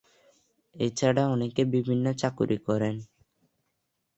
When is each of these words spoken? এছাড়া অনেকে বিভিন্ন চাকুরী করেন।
এছাড়া 0.75 1.23
অনেকে 1.27 1.61
বিভিন্ন 1.65 2.05
চাকুরী 2.13 2.57
করেন। 2.57 2.95